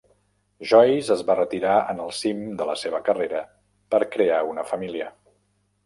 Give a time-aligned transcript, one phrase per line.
[0.71, 3.45] Joyce es va retirar en el cim de la seva carrera
[3.97, 5.17] per crear una família.